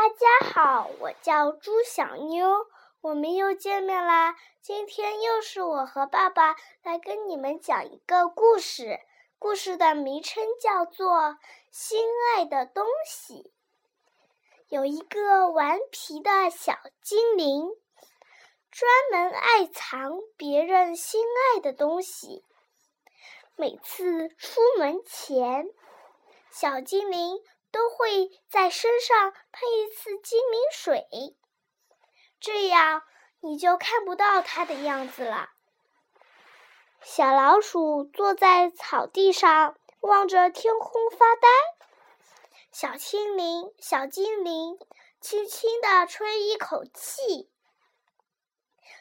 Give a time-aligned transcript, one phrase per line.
[0.00, 2.68] 大家好，我叫朱小妞，
[3.00, 4.36] 我们又见面啦。
[4.62, 9.00] 今天又是我和爸爸来跟你们讲一个故事，
[9.40, 11.16] 故事的名称叫做
[11.72, 12.00] 《心
[12.36, 13.42] 爱的东西》。
[14.68, 17.68] 有一个顽皮的小精灵，
[18.70, 21.24] 专门爱藏别人心
[21.56, 22.44] 爱的东西。
[23.56, 25.68] 每次出门前，
[26.52, 27.42] 小精灵。
[27.70, 31.36] 都会在身上喷一次精灵水，
[32.40, 33.02] 这样
[33.40, 35.50] 你就看不到它的样子了。
[37.02, 41.48] 小老鼠坐在草地上，望着天空发呆。
[42.70, 44.78] 小精灵，小精灵，
[45.20, 47.50] 轻轻地吹一口气，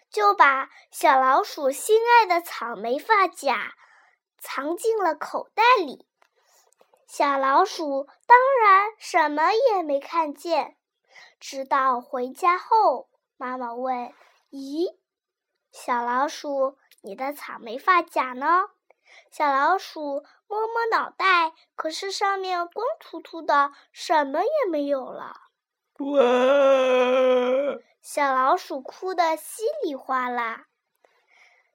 [0.09, 3.75] 就把小老鼠心爱的草莓发夹
[4.39, 6.06] 藏进了口袋里。
[7.07, 10.75] 小老鼠当然什么也没看见，
[11.39, 13.07] 直到回家后，
[13.37, 14.13] 妈妈问
[14.51, 14.97] ：“咦，
[15.71, 18.65] 小老鼠，你的草莓发夹呢？”
[19.31, 25.33] 小老鼠摸摸脑袋，可是上面光秃秃的，什么也没有了。
[25.99, 27.79] 哇！
[28.01, 30.65] 小老鼠哭得稀里哗啦。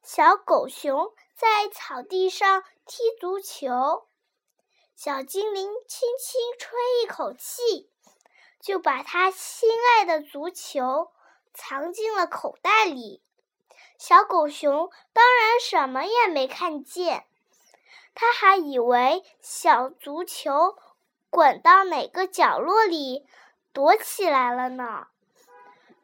[0.03, 4.07] 小狗熊在草地上踢足球。
[4.95, 7.91] 小精灵轻轻吹一口气，
[8.61, 11.11] 就把他心爱的足球
[11.53, 13.21] 藏进了口袋里。
[13.99, 17.27] 小狗熊当然什么也没看见，
[18.15, 20.77] 他还以为小足球
[21.31, 23.27] 滚到哪个角落里
[23.73, 25.09] 躲起来了呢。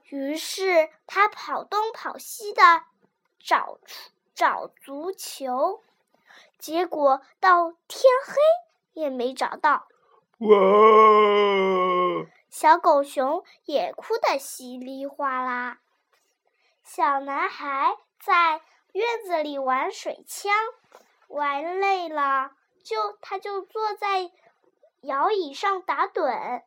[0.04, 2.62] 于是他跑东跑西的
[3.38, 3.78] 找
[4.34, 5.82] 找足球，
[6.58, 8.34] 结果到天黑。
[8.98, 9.86] 也没找到，
[10.38, 10.48] 哇！
[12.50, 15.78] 小狗熊也哭得稀里哗啦。
[16.82, 18.60] 小男孩在
[18.92, 20.52] 院子里玩水枪，
[21.28, 22.50] 玩累了，
[22.82, 24.32] 就他就坐在
[25.02, 26.64] 摇椅上打盹。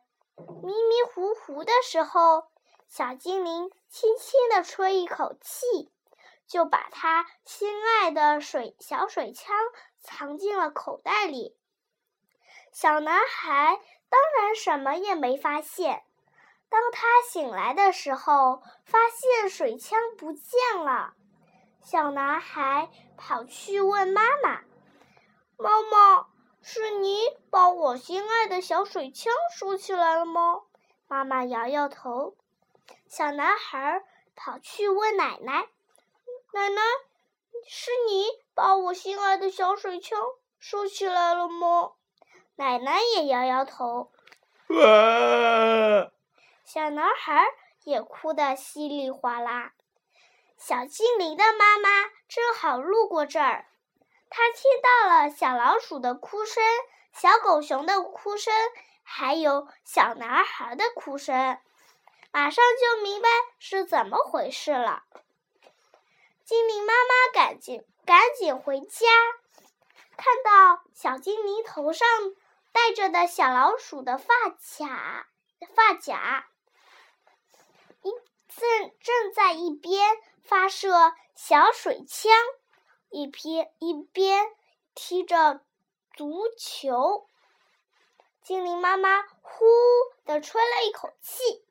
[0.62, 2.44] 迷迷糊糊的时候，
[2.88, 5.90] 小精灵轻轻地吹一口气，
[6.46, 9.54] 就把他心爱的水小水枪
[10.00, 11.54] 藏进了口袋里。
[12.72, 13.78] 小男孩
[14.08, 16.02] 当然什么也没发现。
[16.70, 21.12] 当他醒来的时候，发现水枪不见了。
[21.82, 22.88] 小男孩
[23.18, 24.62] 跑去问妈妈
[25.58, 26.26] ：“妈妈，
[26.62, 30.62] 是你把我心爱的小水枪收起来了吗？”
[31.06, 32.36] 妈妈摇摇头。
[33.06, 34.02] 小男孩
[34.34, 35.68] 跑去问奶奶
[36.54, 36.80] ：“奶奶，
[37.68, 40.18] 是你把我心爱的小水枪
[40.58, 41.92] 收起来了吗？”
[42.56, 44.10] 奶奶也摇摇头，
[46.64, 47.44] 小男孩
[47.84, 49.72] 也哭得稀里哗啦。
[50.58, 51.88] 小精灵的妈妈
[52.28, 53.66] 正好路过这儿，
[54.30, 56.62] 她听到了小老鼠的哭声、
[57.12, 58.54] 小狗熊的哭声，
[59.02, 61.58] 还有小男孩的哭声，
[62.30, 65.02] 马上就明白是怎么回事了。
[66.44, 69.06] 精灵妈妈赶紧赶紧回家，
[70.16, 70.51] 看到
[71.12, 72.08] 小精灵头上。
[72.72, 75.28] 戴着的小老鼠的发卡
[75.74, 76.48] 发夹，
[78.00, 78.10] 一
[78.48, 82.32] 正正在一边发射小水枪，
[83.10, 84.46] 一边一边
[84.94, 85.60] 踢着
[86.16, 87.28] 足球。
[88.42, 89.66] 精灵妈妈呼
[90.24, 91.62] 的吹了一口气，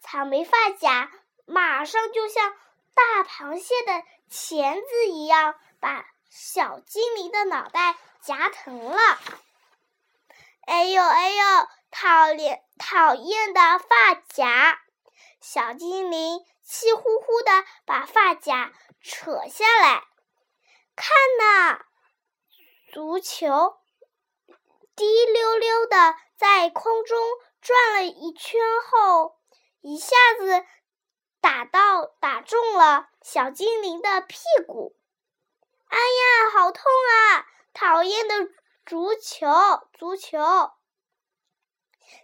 [0.00, 1.12] 草莓发夹
[1.44, 2.56] 马上就像
[2.94, 8.96] 大螃蟹的钳子一样，把小精灵的脑袋夹疼了。
[10.66, 14.80] 哎呦哎呦，讨厌讨厌的发夹！
[15.40, 18.72] 小精灵气呼呼的把发夹
[19.02, 20.04] 扯下来，
[20.94, 21.08] 看
[21.40, 21.84] 呐，
[22.92, 23.76] 足球
[24.94, 27.18] 滴溜溜的在空中
[27.60, 29.36] 转了一圈后，
[29.80, 30.64] 一下子
[31.40, 34.38] 打到打中了小精灵的屁
[34.68, 34.96] 股。
[35.88, 37.46] 哎呀，好痛啊！
[37.72, 38.34] 讨厌的。
[38.84, 39.46] 足球，
[39.96, 40.40] 足球！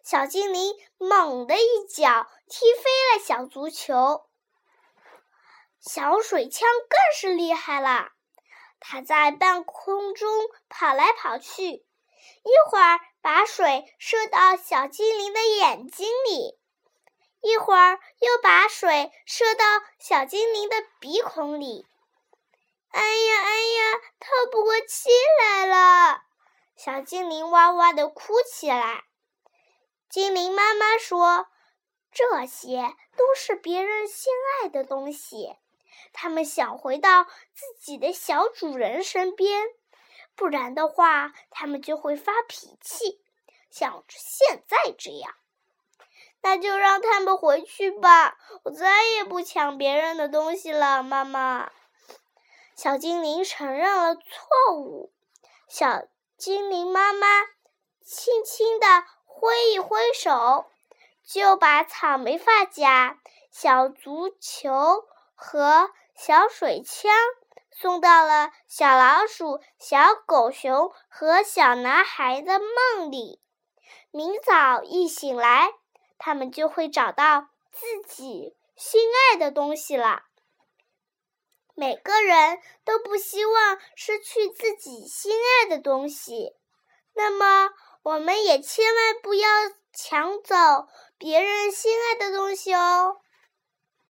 [0.05, 4.29] 小精灵猛地一脚踢飞了小足球。
[5.81, 8.11] 小水枪更是厉害了，
[8.81, 10.29] 它在半空中
[10.69, 16.59] 跑来跑去，一会儿把水射到小精灵的眼睛里，
[17.41, 19.65] 一会儿又把水射到
[20.01, 21.87] 小精灵的鼻孔里。
[22.91, 25.09] 哎呀哎呀，透不过气
[25.41, 26.23] 来了！
[26.77, 29.05] 小精灵哇哇的哭起来，
[30.09, 31.49] 精灵妈妈说
[32.13, 34.33] ：“这些都是别人心
[34.63, 35.57] 爱的东西，
[36.13, 39.67] 他们想回到自己的小主人身边，
[40.35, 43.21] 不然的话，他们就会发脾气，
[43.71, 45.35] 像现在这样。
[46.41, 51.73] 那就让他们回去吧，我再也不抢别人的东西了。”妈妈，
[52.79, 55.13] 小精灵承认了错误。
[55.69, 56.05] 小
[56.37, 57.27] 精灵妈妈
[58.01, 58.87] 轻轻地。
[59.25, 60.67] 挥一挥手，
[61.25, 63.21] 就把草莓发夹、
[63.53, 65.05] 小足球
[65.37, 67.13] 和小水枪
[67.71, 73.41] 送到了小老鼠、小狗熊和小男孩的梦里。
[74.11, 75.73] 明早一醒来，
[76.19, 79.03] 他们就会找到自己心
[79.33, 80.25] 爱的东西了。
[81.79, 86.51] 每个人都不希望失去自己心爱的东西，
[87.15, 87.71] 那么。
[88.05, 89.49] 我们也千万不要
[89.93, 90.55] 抢走
[91.19, 93.17] 别人心爱的东西哦。